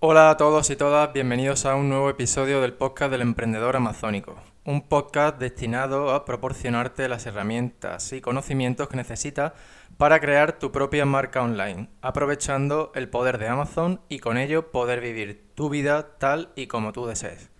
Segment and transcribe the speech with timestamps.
[0.00, 4.36] Hola a todos y todas, bienvenidos a un nuevo episodio del podcast del emprendedor amazónico,
[4.64, 9.54] un podcast destinado a proporcionarte las herramientas y conocimientos que necesitas
[9.96, 15.00] para crear tu propia marca online, aprovechando el poder de Amazon y con ello poder
[15.00, 17.50] vivir tu vida tal y como tú desees.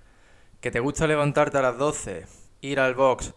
[0.61, 2.25] ¿Que te gusta levantarte a las 12,
[2.61, 3.35] ir al box,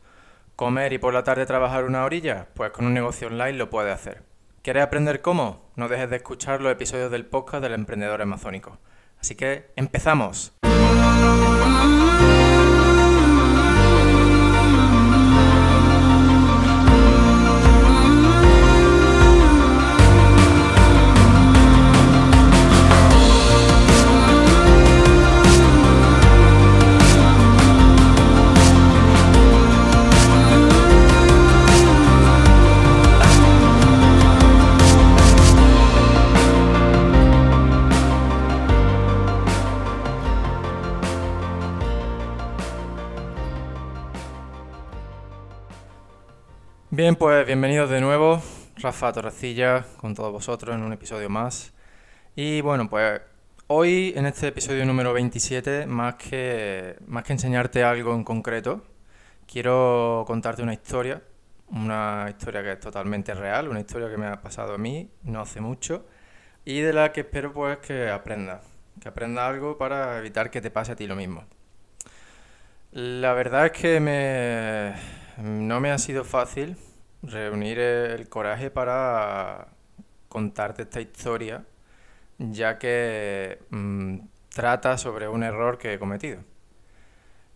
[0.56, 2.50] comer y por la tarde trabajar una orilla?
[2.54, 4.22] Pues con un negocio online lo puedes hacer.
[4.62, 5.72] ¿Quieres aprender cómo?
[5.76, 8.78] No dejes de escuchar los episodios del podcast del emprendedor amazónico.
[9.22, 10.54] Así que empezamos.
[47.02, 48.40] Bien, pues bienvenidos de nuevo,
[48.76, 51.74] Rafa Torrecilla, con todos vosotros en un episodio más.
[52.36, 53.20] Y bueno, pues
[53.66, 58.84] hoy en este episodio número 27, más que, más que enseñarte algo en concreto,
[59.48, 61.24] quiero contarte una historia,
[61.72, 65.42] una historia que es totalmente real, una historia que me ha pasado a mí no
[65.42, 66.06] hace mucho
[66.66, 68.64] y de la que espero pues que aprendas,
[69.02, 71.46] que aprendas algo para evitar que te pase a ti lo mismo.
[72.92, 74.94] La verdad es que me,
[75.42, 76.78] no me ha sido fácil
[77.24, 79.68] reunir el coraje para
[80.30, 81.66] contarte esta historia,
[82.40, 84.20] ya que mm,
[84.50, 86.42] trata sobre un error que he cometido.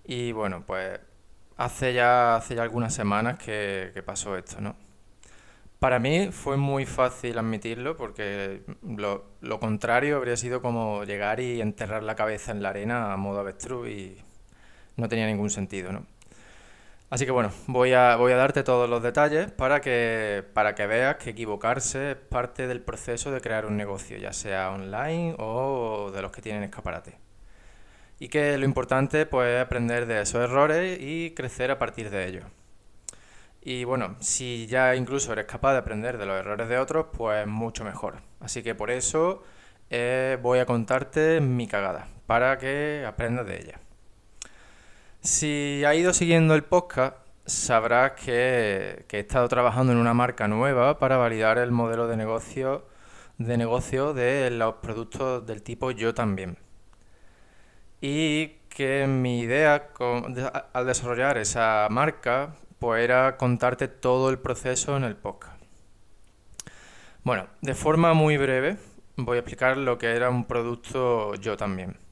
[0.04, 1.00] Y bueno, pues
[1.58, 4.76] hace ya, hace ya algunas semanas que, pasó esto, ¿no?
[5.80, 11.62] Para mí fue muy fácil admitirlo porque lo, lo, contrario habría sido como llegar y
[11.62, 14.18] enterrar la cabeza en la arena a modo avestruz y
[14.96, 16.06] no tenía ningún sentido, ¿no?
[17.10, 20.88] Así que bueno, voy a, voy a darte todos los detalles para que, para que
[20.88, 26.12] veas que equivocarse es parte del proceso de crear un negocio, ya sea online o
[26.14, 27.18] de los que tienen escaparate.
[28.20, 32.28] Y que lo importante pues, es aprender de esos errores y crecer a partir de
[32.28, 32.46] ellos.
[33.62, 37.48] Y bueno, si ya incluso eres capaz de aprender de los errores de otros, pues
[37.48, 38.22] mucho mejor.
[38.40, 39.44] Así que por eso
[39.90, 43.80] eh, voy a contarte mi cagada, para que aprendas de ella.
[45.26, 51.00] Si ha ido siguiendo el podcast, sabrás que, he estado trabajando en una marca nueva
[51.00, 52.86] para validar el modelo de negocio
[53.40, 56.60] de negocio de los productos del tipo yo también.
[58.02, 59.90] Y que mi idea
[60.74, 65.60] al desarrollar esa marca pues era contarte todo el proceso en el podcast.
[67.24, 68.78] Bueno, de forma muy breve
[69.16, 72.05] voy a explicar lo que era un producto yo también.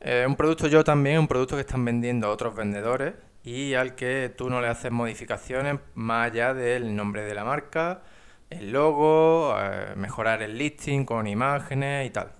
[0.00, 4.32] Eh, un producto yo también, un producto que están vendiendo otros vendedores y al que
[4.34, 8.02] tú no le haces modificaciones más allá del nombre de la marca,
[8.48, 12.32] el logo, eh, mejorar el listing con imágenes y tal.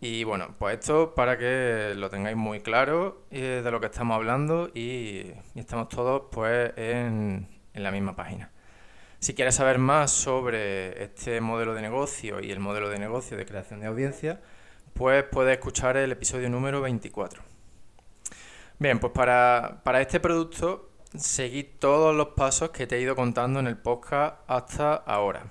[0.00, 4.14] Y bueno, pues esto para que lo tengáis muy claro eh, de lo que estamos
[4.14, 8.52] hablando y, y estamos todos pues en, en la misma página.
[9.18, 13.46] Si quieres saber más sobre este modelo de negocio y el modelo de negocio de
[13.46, 14.40] creación de audiencia,
[14.96, 17.42] pues puedes escuchar el episodio número 24.
[18.78, 23.66] Bien, pues para, este producto seguí todos los pasos que te he ido contando en
[23.66, 25.50] el podcast hasta ahora.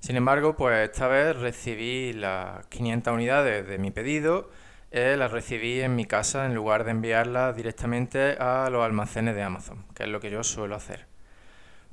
[0.00, 4.50] Sin embargo, pues esta vez recibí las 500 unidades de mi pedido,
[4.90, 9.42] eh, las recibí en mi casa en lugar de enviarlas directamente a los almacenes de
[9.42, 11.06] Amazon, que es lo que yo suelo hacer.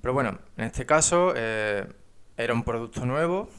[0.01, 1.85] Pero bueno, en este caso eh,
[2.37, 3.49] era un producto nuevo,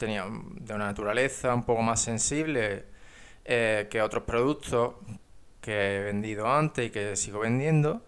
[0.00, 2.86] tenía de una naturaleza un poco más sensible
[3.44, 4.94] eh, que otros productos
[5.60, 8.02] que he vendido antes y que sigo vendiendo.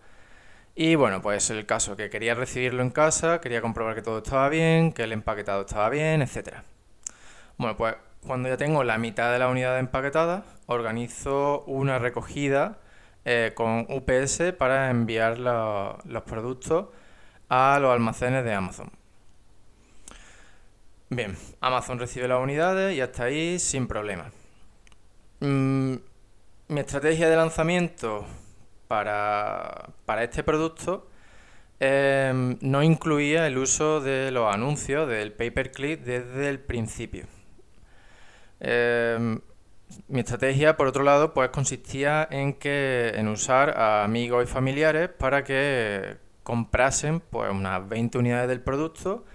[0.74, 4.48] Y bueno, pues el caso que quería recibirlo en casa, quería comprobar que todo estaba
[4.48, 6.56] bien, que el empaquetado estaba bien, etc.
[7.58, 7.94] Bueno, pues
[8.26, 12.78] cuando ya tengo la mitad de la unidad empaquetada, organizo una recogida
[13.24, 16.86] eh, con UPS para enviar los productos
[17.50, 19.01] a los almacenes de Amazon.
[21.14, 24.32] Bien, Amazon recibe las unidades y hasta ahí sin problema.
[25.40, 25.96] Mm,
[26.68, 28.24] mi estrategia de lanzamiento
[28.88, 29.90] para,
[30.22, 31.10] este producto
[31.80, 37.26] em, no incluía el uso de los anuncios del pay-per-click desde el principio.
[38.60, 39.38] Em,
[40.08, 45.10] mi estrategia, por otro lado, pues consistía en que en usar a amigos y familiares
[45.10, 49.26] para que comprasen pues unas 20 unidades del producto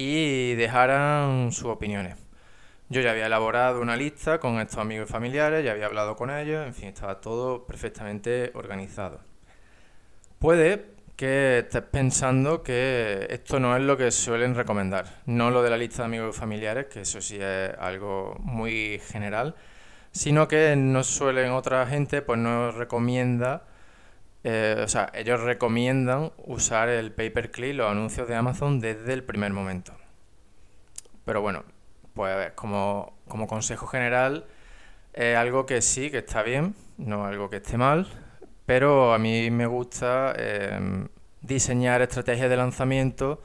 [0.00, 2.16] y dejaran sus opiniones.
[2.88, 6.30] Yo ya había elaborado una lista con estos amigos y familiares, ya había hablado con
[6.30, 9.20] ellos, en fin, estaba todo perfectamente organizado.
[10.38, 10.86] Puede
[11.16, 15.76] que estés pensando que esto no es lo que suelen recomendar, no lo de la
[15.76, 19.54] lista de amigos y familiares, que eso sí es algo muy general,
[20.12, 23.64] sino que no suelen otra gente, pues no recomienda,
[24.44, 29.52] eh, o sea, ellos recomiendan usar el pay-per-click, los anuncios de Amazon desde el primer
[29.52, 29.92] momento.
[31.24, 31.64] Pero bueno,
[32.14, 34.46] pues como, como consejo general,
[35.12, 38.06] es algo que sí, que está bien, no algo que esté mal,
[38.66, 41.08] pero a mí me gusta em,
[41.42, 43.42] diseñar estrategias de lanzamiento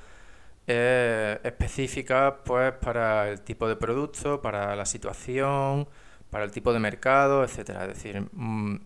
[0.67, 5.87] eh, específicas pues, para el tipo de producto, para la situación,
[6.29, 7.83] para el tipo de mercado, etcétera.
[7.83, 8.77] Es decir, mm,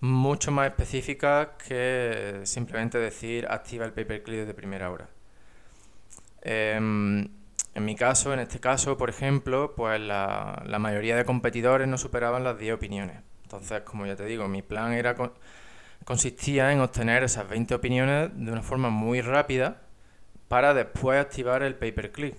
[0.00, 5.08] mucho más específicas que simplemente decir activa el pay-per-click desde primera hora.
[6.42, 7.28] Em,
[7.74, 12.44] en mi caso, en este caso, por ejemplo, pues la, mayoría de competidores no superaban
[12.44, 13.18] las 10 opiniones.
[13.42, 15.14] Entonces, como ya te digo, mi plan era
[16.04, 19.82] consistía en obtener esas 20 opiniones de una forma muy rápida
[20.48, 22.36] para después activar el pay-per-click.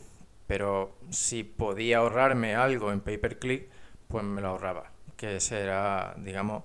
[0.47, 3.69] Pero si podía ahorrarme algo en pay-per-click,
[4.07, 4.91] pues me lo ahorraba.
[5.17, 6.63] Que ese era, digamos,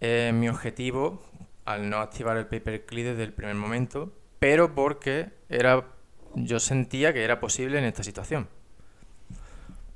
[0.00, 1.22] eh, mi objetivo
[1.64, 5.86] al no activar el pay-per-click desde el primer momento, pero porque era,
[6.34, 8.48] yo sentía que era posible en esta situación.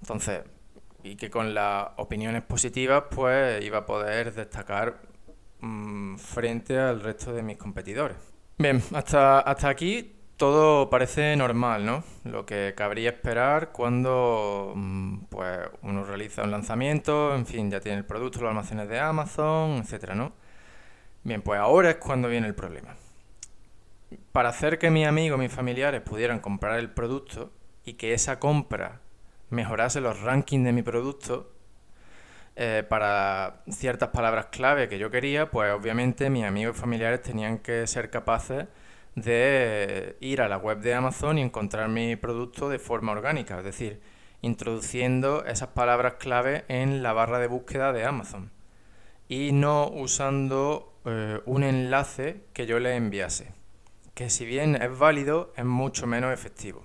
[0.00, 0.42] Entonces,
[1.02, 5.00] y que con las opiniones positivas, pues iba a poder destacar
[5.64, 8.18] Mm, frente al resto de mis competidores.
[8.58, 12.04] Bien, hasta, hasta aquí todo parece normal, ¿no?
[12.24, 17.98] Lo que cabría esperar cuando mm, pues, uno realiza un lanzamiento, en fin, ya tiene
[17.98, 20.32] el producto, los almacenes de Amazon, etcétera, ¿no?
[21.22, 22.96] Bien, pues ahora es cuando viene el problema.
[24.32, 27.52] Para hacer que mis amigos, mis familiares pudieran comprar el producto
[27.84, 29.00] y que esa compra
[29.50, 31.50] mejorase los rankings de mi producto,
[32.56, 37.58] eh, para ciertas palabras clave que yo quería, pues obviamente mis amigos y familiares tenían
[37.58, 38.66] que ser capaces
[39.14, 43.64] de ir a la web de Amazon y encontrar mi producto de forma orgánica, es
[43.64, 44.00] decir,
[44.40, 48.50] introduciendo esas palabras clave en la barra de búsqueda de Amazon
[49.28, 53.52] y no usando eh, un enlace que yo le enviase,
[54.14, 56.84] que si bien es válido, es mucho menos efectivo.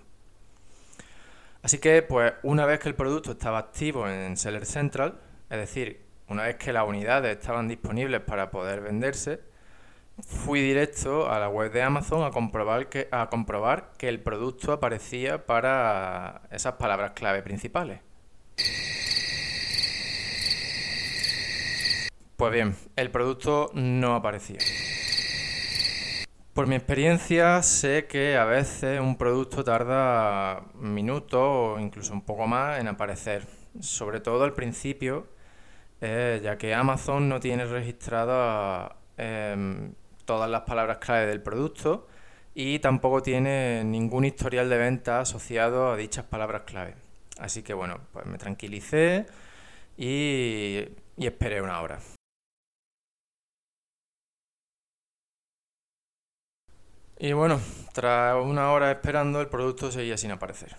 [1.61, 6.05] Así que, pues, una vez que el producto estaba activo en Seller Central, es decir,
[6.29, 9.41] una vez que las unidades estaban disponibles para poder venderse,
[10.25, 14.71] fui directo a la web de Amazon a comprobar que, a comprobar que el producto
[14.71, 18.01] aparecía para esas palabras clave principales.
[22.35, 24.59] Pues bien, el producto no aparecía.
[26.53, 32.47] Por mi experiencia sé que a veces un producto tarda minutos o incluso un poco
[32.47, 33.45] más en aparecer,
[33.79, 35.27] sobre todo al principio
[36.01, 39.93] eh, ya que Amazon no tiene registradas em,
[40.29, 42.07] todas las palabras clave del producto
[42.53, 46.93] y tampoco tiene ningún historial de venta asociado a dichas palabras clave.
[47.39, 49.25] Así que bueno, pues me tranquilicé
[49.97, 50.85] y,
[51.17, 51.97] y esperé una hora.
[57.17, 57.59] Y bueno,
[57.91, 60.75] tras una hora esperando, el producto seguía sin aparecer.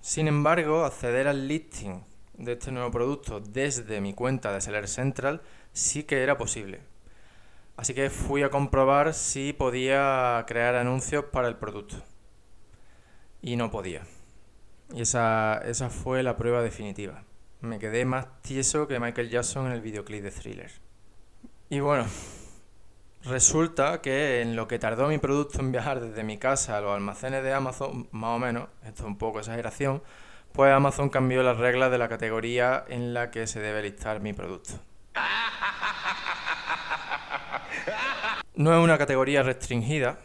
[0.00, 2.04] Sin embargo, acceder al listing
[2.34, 6.91] de este nuevo producto desde mi cuenta de Seller Central sí que era posible.
[7.82, 11.96] Así que fui a comprobar si podía crear anuncios para el producto.
[13.40, 14.02] Y no podía.
[14.94, 17.24] Y esa, esa fue la prueba definitiva.
[17.60, 20.70] Me quedé más tieso que Michael Jackson en el videoclip de Thriller.
[21.70, 22.06] Y bueno,
[23.24, 26.94] resulta que en lo que tardó mi producto en viajar desde mi casa a los
[26.94, 30.04] almacenes de Amazon, más o menos, esto es un poco exageración,
[30.52, 34.32] pues Amazon cambió las reglas de la categoría en la que se debe listar mi
[34.32, 34.74] producto.
[38.54, 40.18] No es una categoría restringida,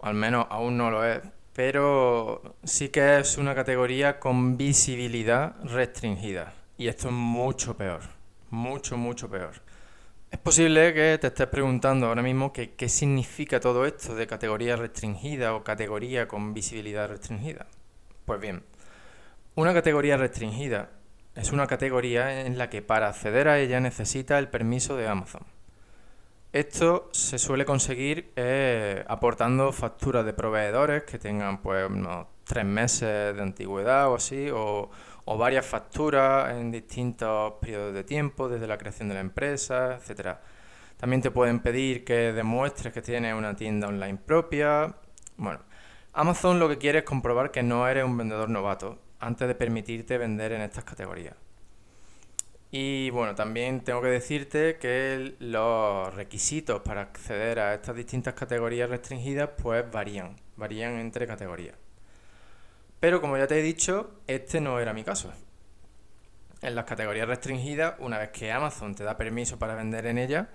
[0.00, 1.20] al menos aún no lo es,
[1.52, 6.54] pero sí que es una categoría con visibilidad restringida.
[6.78, 8.00] Y esto es mucho peor,
[8.48, 9.52] mucho, mucho peor.
[10.30, 14.76] Es posible que te estés preguntando ahora mismo que, qué significa todo esto de categoría
[14.76, 17.66] restringida o categoría con visibilidad restringida.
[18.24, 18.62] Pues bien,
[19.56, 20.88] una categoría restringida
[21.34, 25.42] es una categoría en la que para acceder a ella necesita el permiso de Amazon.
[26.52, 33.34] Esto se suele conseguir eh, aportando facturas de proveedores que tengan pues unos tres meses
[33.34, 34.90] de antigüedad o así, o,
[35.24, 40.42] o varias facturas en distintos periodos de tiempo, desde la creación de la empresa, etcétera.
[40.98, 44.94] También te pueden pedir que demuestres que tienes una tienda online propia.
[45.38, 45.60] Bueno,
[46.12, 50.18] Amazon lo que quiere es comprobar que no eres un vendedor novato antes de permitirte
[50.18, 51.34] vender en estas categorías.
[52.74, 58.88] Y bueno, también tengo que decirte que los requisitos para acceder a estas distintas categorías
[58.88, 61.76] restringidas pues varían, varían entre categorías.
[62.98, 65.30] Pero como ya te he dicho, este no era mi caso.
[66.62, 70.46] En las categorías restringidas, una vez que Amazon te da permiso para vender en ellas,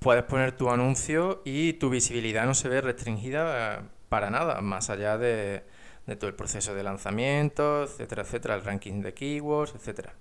[0.00, 4.90] puedes poner tu anuncio y tu visibilidad no se ve restringida eh, para nada, más
[4.90, 5.62] allá de,
[6.06, 10.14] de todo el proceso de lanzamiento, etcétera, etcétera, el ranking de keywords, etcétera.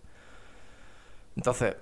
[1.40, 1.78] Entonces,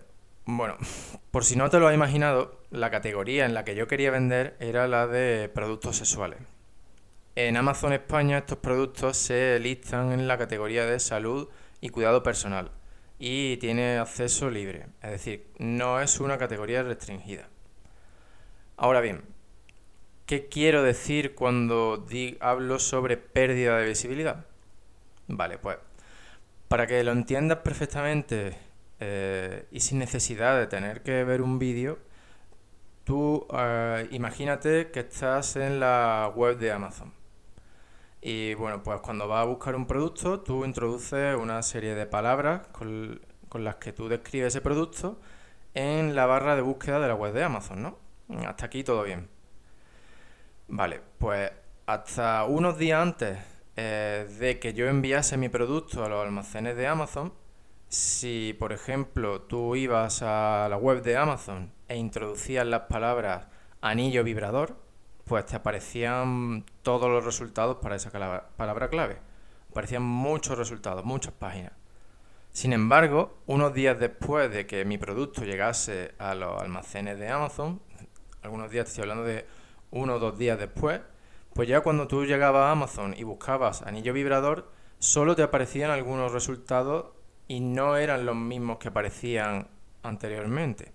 [0.46, 0.78] bueno,
[1.32, 4.56] por si no te lo has imaginado, la categoría en la que yo quería vender
[4.60, 6.38] era la de productos sexuales.
[7.36, 11.50] En Amazon España estos productos se listan en la categoría de salud
[11.82, 12.70] y cuidado personal
[13.18, 17.50] y tiene acceso libre, es decir, no es una categoría restringida.
[18.76, 19.24] Ahora bien,
[20.28, 22.06] ¿qué quiero decir cuando
[22.42, 24.46] hablo sobre pérdida de visibilidad?
[25.28, 25.78] Vale, pues
[26.68, 28.67] para que lo entiendas perfectamente
[29.00, 32.00] eh, y sin necesidad de tener que ver un vídeo,
[33.04, 37.14] tú eh, imagínate que estás en la web de Amazon.
[38.22, 42.68] Y bueno, pues cuando vas a buscar un producto, tú introduces una serie de palabras
[42.72, 45.20] con, con las que tú describes ese producto
[45.74, 47.98] en la barra de búsqueda de la web de Amazon, ¿no?
[48.48, 49.30] Hasta aquí todo bien.
[50.68, 51.52] Vale, pues
[51.86, 53.38] hasta unos días antes
[53.78, 57.34] eh, de que yo enviase mi producto a los almacenes de Amazon,
[57.90, 63.48] si, por ejemplo, tú ibas a la web de Amazon e introducías las palabras
[63.82, 64.76] anillo vibrador,
[65.26, 68.12] pues te aparecían todos los resultados para esa
[68.58, 69.18] palabra clave.
[69.72, 71.74] Aparecían muchos resultados, muchas páginas.
[72.52, 77.82] Sin embargo, unos días después de que mi producto llegase a los almacenes de Amazon,
[78.42, 79.46] algunos días, estoy hablando de
[79.92, 81.02] uno o dos días después,
[81.54, 86.32] pues ya cuando tú llegabas a Amazon y buscabas anillo vibrador, solo te aparecían algunos
[86.32, 87.17] resultados
[87.48, 89.68] y no eran los mismos que aparecían
[90.04, 90.92] anteriormente.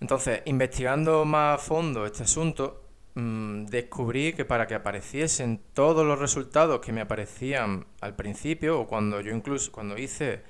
[0.00, 2.82] Entonces, investigando más a fondo este asunto,
[3.14, 8.86] mm, descubrí que para que apareciesen todos los resultados que me aparecían al principio, o
[8.86, 10.42] cuando yo incluso cuando hice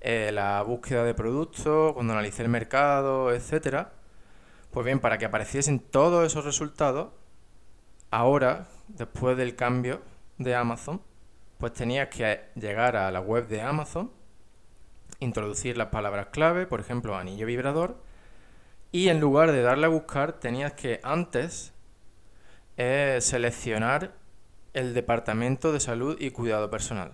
[0.00, 3.92] eh, la búsqueda de productos, cuando analicé el mercado, etcétera,
[4.70, 7.08] pues bien, para que apareciesen todos esos resultados,
[8.10, 10.02] ahora, después del cambio
[10.38, 11.00] de Amazon,
[11.58, 14.12] pues tenías que llegar a la web de Amazon,
[15.20, 18.00] introducir las palabras clave, por ejemplo, anillo vibrador,
[18.92, 21.74] y en lugar de darle a buscar, tenías que antes
[22.76, 24.14] eh, seleccionar
[24.72, 27.12] el departamento de salud y cuidado personal.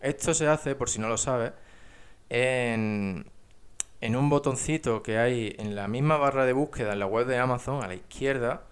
[0.00, 1.52] Esto se hace, por si no lo sabes,
[2.30, 3.30] en,
[4.00, 7.38] en un botoncito que hay en la misma barra de búsqueda en la web de
[7.38, 8.62] Amazon, a la izquierda,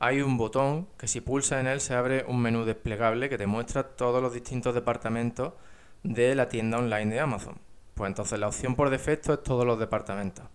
[0.00, 3.46] hay un botón que si pulsas en él se abre un menú desplegable que te
[3.46, 5.52] muestra todos los distintos departamentos
[6.02, 7.58] de la tienda online de Amazon.
[7.94, 10.46] Pues entonces la opción por defecto es todos los departamentos.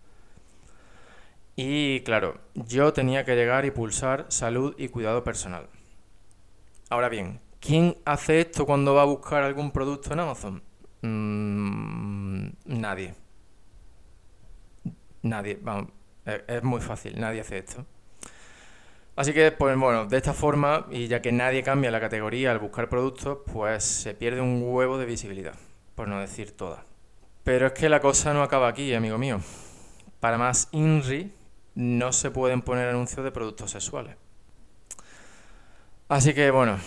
[1.56, 5.68] Y claro, yo tenía que llegar y pulsar salud y cuidado personal.
[6.90, 10.64] Ahora bien, ¿quién hace esto cuando va a buscar algún producto en Amazon?
[11.04, 13.14] Mm, nadie.
[15.22, 15.92] Nadie, vamos,
[16.26, 17.86] es muy fácil, nadie hace esto.
[19.16, 22.60] Así que, pues bueno, de esta forma, y ya que nadie cambia la categoría al
[22.60, 25.56] buscar productos, pues se pierde un huevo de visibilidad,
[25.96, 26.84] por no decir toda.
[27.44, 29.40] Pero es que la cosa no acaba aquí, amigo mío.
[30.20, 31.32] Para más INRI,
[31.76, 34.18] no se pueden poner anuncios de productos sexuales.
[36.10, 36.78] Así que, bueno,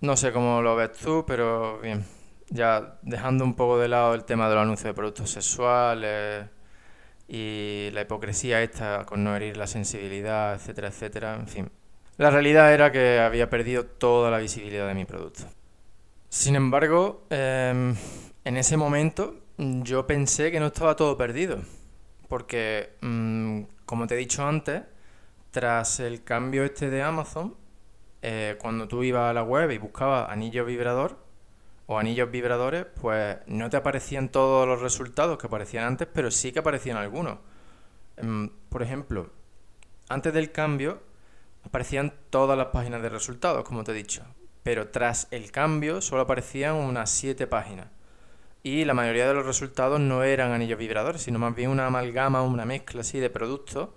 [0.00, 2.04] no sé cómo lo ves tú, pero bien,
[2.50, 6.46] ya dejando un poco de lado el tema de los anuncios de productos sexuales
[7.28, 11.70] y la hipocresía esta con no herir la sensibilidad, etcétera, etcétera, en fin.
[12.16, 15.44] La realidad era que había perdido toda la visibilidad de mi producto.
[16.30, 17.94] Sin embargo, em,
[18.44, 21.58] en ese momento yo pensé que no estaba todo perdido,
[22.28, 24.82] porque, mm, como te he dicho antes,
[25.50, 27.54] tras el cambio este de Amazon,
[28.22, 31.27] eh, cuando tú ibas a la web y buscabas anillo vibrador,
[31.90, 36.52] o anillos vibradores, pues no te aparecían todos los resultados que aparecían antes, pero sí
[36.52, 37.38] que aparecían algunos.
[38.18, 39.30] Em, por ejemplo,
[40.10, 41.00] antes del cambio
[41.64, 44.22] aparecían todas las páginas de resultados, como te he dicho,
[44.62, 47.88] pero tras el cambio solo aparecían unas 7 páginas.
[48.62, 52.42] Y la mayoría de los resultados no eran anillos vibradores, sino más bien una amalgama,
[52.42, 53.90] una mezcla así de productos,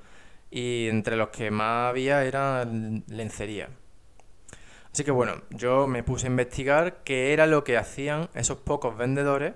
[0.50, 3.70] y entre los que más había eran lencería.
[4.94, 8.98] Así que bueno, yo me puse a investigar qué era lo que hacían esos pocos
[8.98, 9.54] vendedores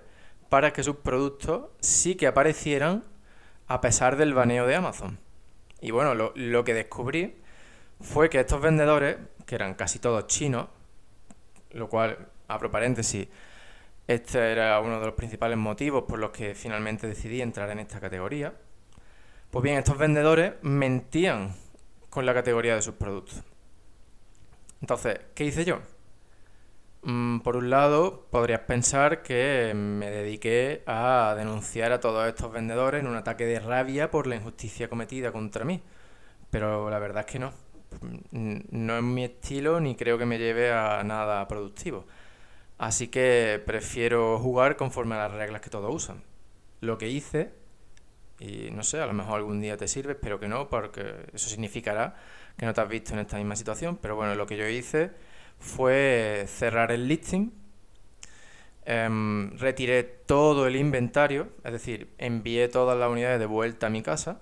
[0.50, 3.04] para que sus productos sí que aparecieran
[3.68, 5.20] a pesar del baneo de Amazon.
[5.82, 7.36] Y bueno, lo, que descubrí
[8.00, 10.68] fue que estos vendedores, que eran casi todos chinos,
[11.72, 13.28] lo cual, abro paréntesis,
[14.08, 18.00] Este era uno de los principales motivos por los que finalmente decidí entrar en esta
[18.00, 18.54] categoría.
[19.52, 21.56] Pues bien, estos vendedores mentían
[22.10, 23.44] con la categoría de sus productos.
[24.86, 25.80] Entonces, ¿qué hice yo?
[27.02, 33.02] Mm, por un lado, podrías pensar que me dediqué a denunciar a todos estos vendedores
[33.02, 35.82] en un ataque de rabia por la injusticia cometida contra mí.
[36.52, 37.52] Pero la verdad es que no.
[38.32, 42.06] Mm, no es mi estilo ni creo que me lleve a nada productivo.
[42.78, 46.22] Así que prefiero jugar conforme a las reglas que todos usan.
[46.82, 47.54] Lo que hice,
[48.40, 51.50] y no sé, a lo mejor algún día te sirve, espero que no, porque eso
[51.50, 52.16] significará
[52.58, 53.98] que no te has visto en esta misma situación.
[54.02, 55.12] Pero bueno, lo que yo hice
[55.60, 57.52] fue cerrar el listing,
[58.86, 64.02] em, retiré todo el inventario, es decir, envié todas las unidades de vuelta a mi
[64.02, 64.42] casa.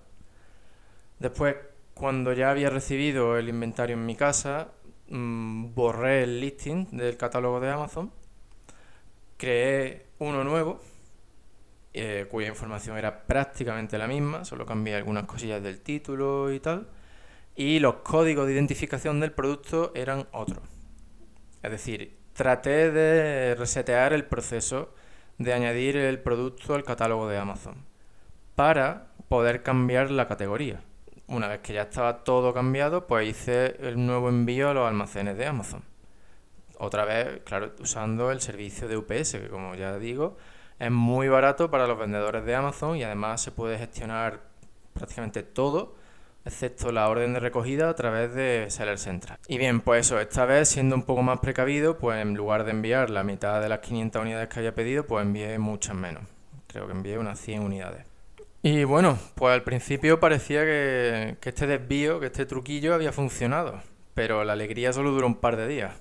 [1.19, 1.55] Después,
[1.93, 4.69] cuando ya había recibido el inventario en mi casa,
[5.09, 8.11] mm, borré el listing del catálogo de Amazon
[9.43, 10.79] creé uno nuevo,
[11.93, 16.87] eh, cuya información era prácticamente la misma, solo cambié algunas cosillas del título y tal,
[17.55, 20.63] y los códigos de identificación del producto eran otros.
[21.61, 24.93] Es decir, traté de resetear el proceso
[25.37, 27.85] de añadir el producto al catálogo de Amazon
[28.55, 30.81] para poder cambiar la categoría.
[31.27, 35.37] Una vez que ya estaba todo cambiado, pues hice el nuevo envío a los almacenes
[35.37, 35.83] de Amazon.
[36.77, 40.37] Otra vez, claro, usando el servicio de UPS, que como ya digo,
[40.79, 44.41] es muy barato para los vendedores de Amazon y además se puede gestionar
[44.93, 45.95] prácticamente todo,
[46.45, 49.37] excepto la orden de recogida a través de Seller Central.
[49.47, 52.71] Y bien, pues eso, esta vez siendo un poco más precavido, pues en lugar de
[52.71, 56.23] enviar la mitad de las 500 unidades que había pedido, pues envié muchas menos.
[56.67, 58.05] Creo que envié unas 100 unidades.
[58.61, 63.81] Y bueno, pues al principio parecía que, que este desvío, que este truquillo había funcionado,
[64.13, 65.93] pero la alegría solo duró un par de días.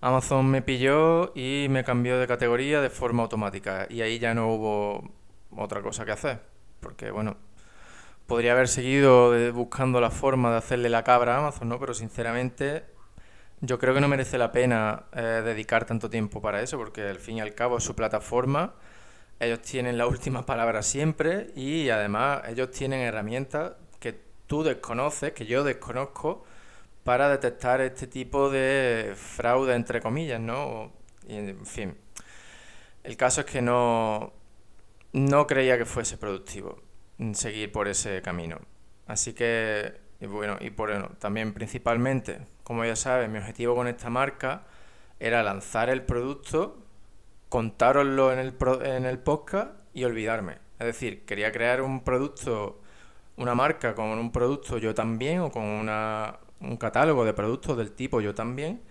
[0.00, 4.48] Amazon me pilló y me cambió de categoría de forma automática y ahí ya no
[4.52, 5.10] hubo
[5.56, 6.40] otra cosa que hacer,
[6.80, 7.36] porque bueno,
[8.26, 11.78] podría haber seguido buscando la forma de hacerle la cabra a Amazon, ¿no?
[11.78, 12.84] Pero sinceramente
[13.60, 17.18] yo creo que no merece la pena eh, dedicar tanto tiempo para eso, porque al
[17.18, 18.74] fin y al cabo es su plataforma,
[19.40, 25.46] ellos tienen la última palabra siempre y además ellos tienen herramientas que tú desconoces, que
[25.46, 26.44] yo desconozco
[27.04, 30.92] para detectar este tipo de fraude, entre comillas, ¿no?
[31.28, 31.96] en fin,
[33.02, 34.32] el caso es que no,
[35.12, 36.78] no creía que fuese productivo
[37.32, 38.58] seguir por ese camino.
[39.06, 43.88] Así que, y bueno, y por bueno, también principalmente, como ya sabes, mi objetivo con
[43.88, 44.64] esta marca
[45.20, 46.78] era lanzar el producto,
[47.48, 50.58] contároslo en el, en el podcast y olvidarme.
[50.78, 52.80] Es decir, quería crear un producto,
[53.36, 57.92] una marca con un producto yo también o con una, un catálogo de productos del
[57.92, 58.82] tipo yo también,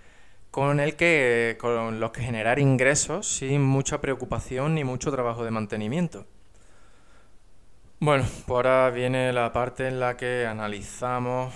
[0.51, 5.51] con el que con los que generar ingresos sin mucha preocupación ni mucho trabajo de
[5.51, 6.25] mantenimiento.
[8.03, 11.53] Bueno, pues ahora viene la parte en la que analizamos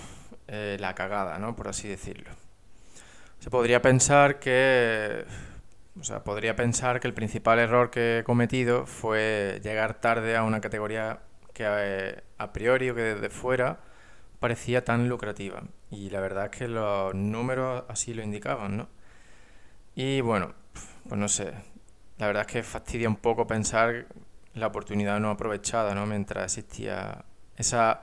[0.47, 1.57] eh, la cagada, ¿no?
[1.57, 2.29] Por así decirlo.
[3.39, 5.25] Se podría pensar que
[5.99, 10.43] o sea, podría pensar que el principal error que he cometido fue llegar tarde a
[10.43, 11.19] una categoría
[11.53, 13.81] que eh, a priori o que desde fuera
[14.39, 15.63] parecía tan lucrativa.
[15.91, 18.87] Y la verdad es que los números así lo indicaban, ¿no?
[19.95, 20.53] Y bueno,
[21.09, 21.51] pues no sé,
[22.19, 24.05] la verdad es que fastidia un poco pensar
[24.57, 26.05] la oportunidad no aprovechada, ¿no?
[26.05, 28.01] Mientras existía esa,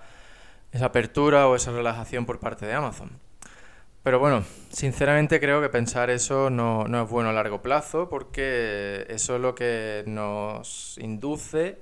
[0.73, 3.11] esa apertura o esa relajación por parte de Amazon.
[4.03, 9.07] Pero bueno, sinceramente creo que pensar eso no, no, es bueno a largo plazo porque
[9.09, 11.79] eso es lo que nos induce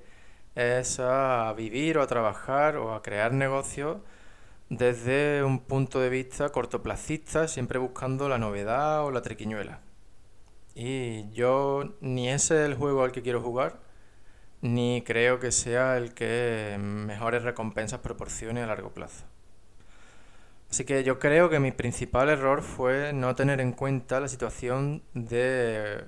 [0.55, 3.99] es a vivir o a trabajar o a crear negocios
[4.69, 9.81] desde un punto de vista cortoplacista, siempre buscando la novedad o la triquiñuela.
[10.75, 13.81] Y yo ni ese es el juego al que quiero jugar,
[14.63, 19.25] ni creo que sea el que mejores recompensas proporcione a largo plazo.
[20.71, 25.03] Así que yo creo que mi principal error fue no tener en cuenta la situación
[25.13, 26.05] de,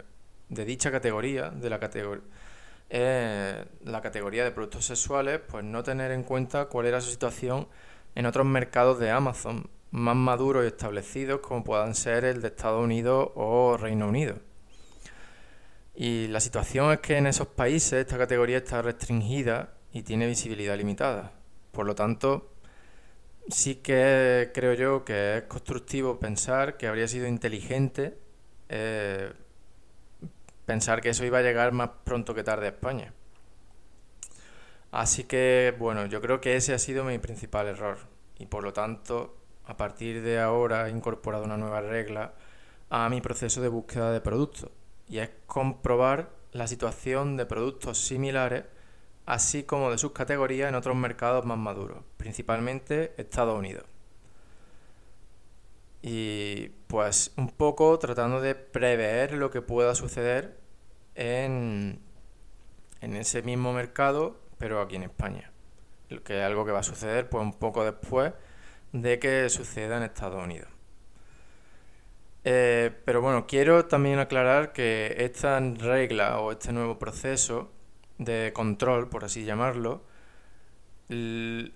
[0.49, 2.25] dicha categoría, de la categoría.
[2.89, 7.69] Eh, la categoría de productos sexuales, pues no tener en cuenta cuál era su situación
[8.15, 12.83] en otros mercados de Amazon más maduros y establecidos como puedan ser el de Estados
[12.83, 14.37] Unidos o Reino Unido.
[15.95, 20.77] Y la situación es que en esos países esta categoría está restringida y tiene visibilidad
[20.77, 21.33] limitada.
[21.73, 22.53] Por lo tanto,
[23.49, 28.19] sí que creo yo que es constructivo pensar que habría sido inteligente
[28.69, 29.33] eh,
[30.67, 33.13] pensar que eso iba a llegar más pronto que tarde a España.
[34.91, 37.99] Así que, bueno, yo creo que ese ha sido mi principal error.
[38.39, 42.35] Y por lo tanto, a partir de ahora he incorporado una nueva regla
[42.91, 44.71] a mi proceso de búsqueda de productos.
[45.09, 48.65] Y es comprobar la situación de productos similares,
[49.27, 53.85] así como de sus categorías en otros mercados más maduros, principalmente Estados Unidos.
[56.01, 60.59] Y pues un poco tratando de prever lo que pueda suceder
[61.15, 62.01] en,
[63.01, 65.51] en ese mismo mercado, pero aquí en España.
[66.25, 68.33] Que es algo que va a suceder pues un poco después
[68.93, 70.74] de que suceda en Estados Unidos.
[72.45, 77.71] Eh, pero bueno, quiero también aclarar que esta regla o este nuevo proceso
[78.19, 80.03] de control, por así llamarlo,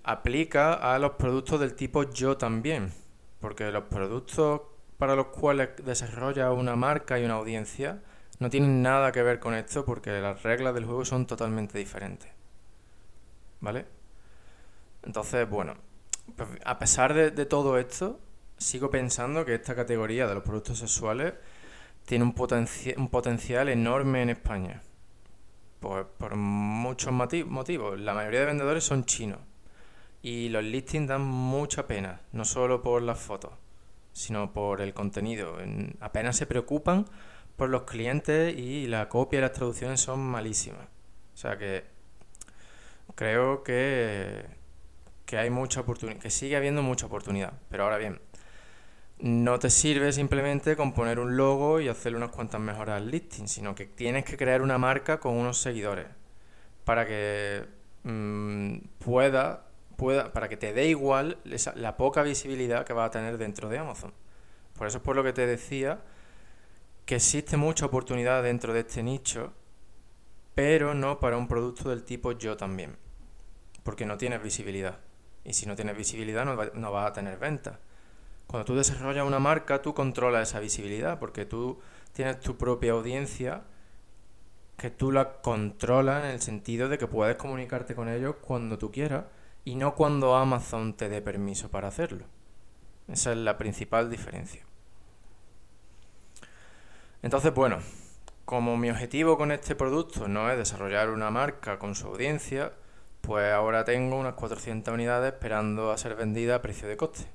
[0.03, 2.93] aplica a los productos del tipo yo también.
[3.39, 4.61] Porque los productos
[4.97, 8.01] para los cuales desarrolla una marca y una audiencia
[8.39, 12.29] no tienen nada que ver con esto porque las reglas del juego son totalmente diferentes.
[13.61, 13.85] ¿Vale?
[15.03, 15.75] Entonces, bueno,
[16.35, 18.19] pues, a pesar de todo esto,
[18.59, 21.33] sigo pensando que esta categoría de los productos sexuales
[22.05, 22.35] tiene un,
[22.97, 24.83] un potencial enorme en España.
[25.79, 27.99] Por, por muchos motivos.
[27.99, 29.39] La mayoría de vendedores son chinos.
[30.21, 33.51] Y los listings dan mucha pena, no solo por las fotos,
[34.11, 35.57] sino por el contenido.
[36.01, 37.05] apenas se preocupan
[37.55, 40.87] por los clientes y la copia y las traducciones son malísimas.
[41.33, 41.85] O sea que
[43.15, 44.45] creo que,
[45.25, 47.53] que hay mucha oportunidad, que sigue habiendo mucha oportunidad.
[47.69, 48.19] Pero ahora bien,
[49.19, 53.47] no te sirve simplemente con poner un logo y hacerle unas cuantas mejoras al listing,
[53.47, 56.07] sino que tienes que crear una marca con unos seguidores
[56.85, 57.65] para que
[58.03, 61.37] mm, pueda, pueda, para que te dé igual
[61.75, 64.13] la poca visibilidad que va a tener dentro de Amazon.
[64.77, 65.99] Por eso es por lo que te decía
[67.05, 69.51] que existe mucha oportunidad dentro de este nicho,
[70.55, 72.95] pero no para un producto del tipo yo también,
[73.83, 74.99] porque no tienes visibilidad.
[75.43, 77.79] Y si no tienes visibilidad no, no vas a tener venta.
[78.49, 81.79] Cuando tú desarrollas una marca, tú controlas esa visibilidad porque tú
[82.13, 83.61] tienes tu propia audiencia
[84.75, 88.91] que tú la controlas en el sentido de que puedes comunicarte con ellos cuando tú
[88.91, 89.25] quieras
[89.65, 92.25] y no cuando Amazon te dé permiso para hacerlo.
[93.07, 94.65] Esa es la principal diferencia.
[97.21, 97.77] Entonces, bueno,
[98.45, 102.73] como mi objetivo con este producto no es desarrollar una marca con su audiencia,
[103.21, 107.27] pues ahora tengo unas 400 unidades esperando a ser vendidas a precio de coste.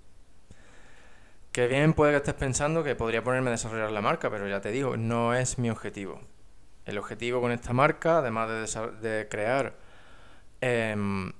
[1.55, 4.61] Que bien puede que estés pensando que podría ponerme a desarrollar la marca, pero ya
[4.61, 6.21] te digo, no es mi objetivo.
[6.85, 8.49] El objetivo con esta marca, además
[9.01, 9.77] de, crear
[10.61, 11.33] em,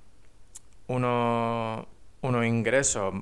[0.87, 1.87] unos,
[2.23, 3.13] ingresos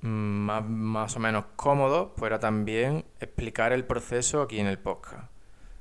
[0.00, 5.30] más, o menos cómodos, pues era también explicar el proceso aquí en el podcast.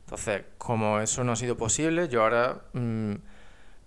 [0.08, 3.13] Entonces, como eso no ha sido posible, yo ahora mm,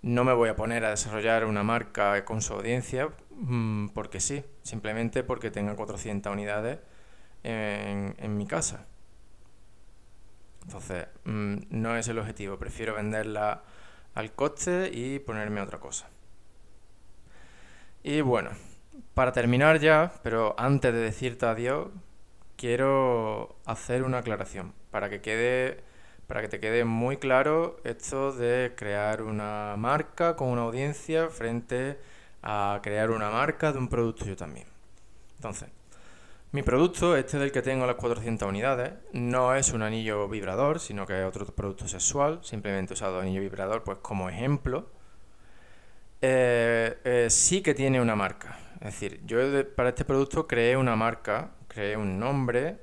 [0.01, 3.11] no me voy a poner a desarrollar una marca con su audiencia
[3.43, 6.79] mm, porque sí, simplemente porque tenga 400 unidades
[7.43, 8.85] en, mi casa.
[10.63, 13.63] Entonces, mm, no es el objetivo, prefiero venderla
[14.15, 16.09] al coste y ponerme otra cosa.
[18.03, 18.51] Y bueno,
[19.13, 21.89] para terminar ya, pero antes de decirte adiós,
[22.57, 25.83] quiero hacer una aclaración para que quede
[26.27, 31.99] para que te quede muy claro esto de crear una marca con una audiencia frente
[32.43, 34.67] a crear una marca de un producto yo también.
[35.37, 35.69] Entonces,
[36.51, 41.07] mi producto, este del que tengo las 400 unidades, no es un anillo vibrador, sino
[41.07, 44.91] que es otro producto sexual, simplemente he usado anillo vibrador pues como ejemplo.
[46.21, 48.59] Eh, eh, sí que tiene una marca.
[48.75, 49.37] Es decir, yo
[49.75, 52.77] para este producto creé una marca, creé un nombre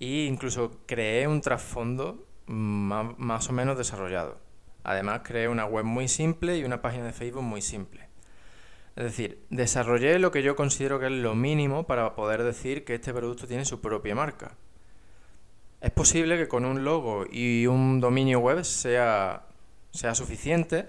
[0.00, 4.38] e incluso creé un trasfondo más, o menos desarrollado.
[4.82, 8.03] Además creé una web muy simple y una página de Facebook muy simple.
[8.96, 12.94] Es decir, desarrollé lo que yo considero que es lo mínimo para poder decir que
[12.94, 14.56] este producto tiene su propia marca.
[15.80, 19.46] Es posible que con un logo y un dominio web sea,
[19.90, 20.88] sea suficiente.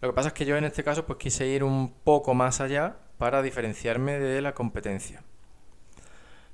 [0.00, 2.60] Lo que pasa es que yo en este caso pues quise ir un poco más
[2.60, 5.22] allá para diferenciarme de la competencia.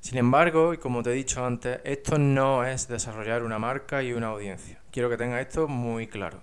[0.00, 4.12] Sin embargo, y como te he dicho antes, esto no es desarrollar una marca y
[4.12, 4.80] una audiencia.
[4.90, 6.42] Quiero que tenga esto muy claro.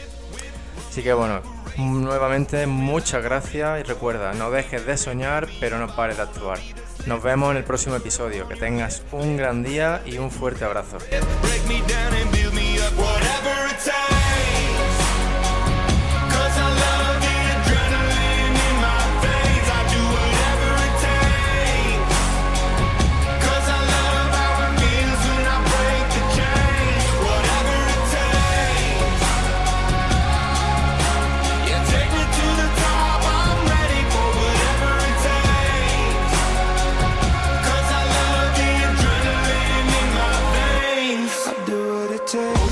[0.89, 1.39] Así que bueno,
[1.77, 6.57] nuevamente muchas gracias y recuerda, no dejes de soñar, pero no pares de actuar.
[7.05, 8.47] Nos vemos en el próximo episodio.
[8.47, 10.97] Que tengas un gran día y un fuerte abrazo.